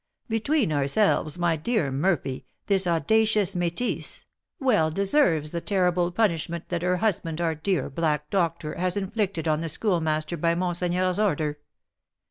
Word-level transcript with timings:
"Between 0.27 0.73
ourselves, 0.73 1.37
my 1.37 1.55
dear 1.55 1.91
Murphy, 1.91 2.47
this 2.65 2.87
audacious 2.87 3.53
métisse 3.53 4.25
well 4.59 4.89
deserves 4.89 5.51
the 5.51 5.61
terrible 5.61 6.09
punishment 6.11 6.69
that 6.69 6.81
her 6.81 6.97
husband, 6.97 7.39
our 7.39 7.53
dear 7.53 7.87
black 7.87 8.31
doctor, 8.31 8.73
has 8.79 8.97
inflicted 8.97 9.47
on 9.47 9.61
the 9.61 9.69
Schoolmaster 9.69 10.37
by 10.37 10.55
monseigneur's 10.55 11.19
order. 11.19 11.59